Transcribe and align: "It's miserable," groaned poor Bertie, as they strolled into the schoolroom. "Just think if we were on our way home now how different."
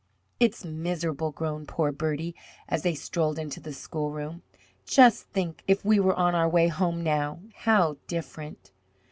"It's 0.39 0.65
miserable," 0.65 1.29
groaned 1.29 1.67
poor 1.67 1.91
Bertie, 1.91 2.33
as 2.67 2.81
they 2.81 2.95
strolled 2.95 3.37
into 3.37 3.59
the 3.59 3.71
schoolroom. 3.71 4.41
"Just 4.83 5.25
think 5.27 5.61
if 5.67 5.85
we 5.85 5.99
were 5.99 6.15
on 6.15 6.33
our 6.33 6.49
way 6.49 6.69
home 6.69 7.03
now 7.03 7.39
how 7.53 7.97
different." 8.07 8.71